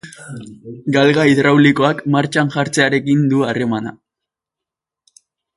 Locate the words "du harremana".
3.35-3.97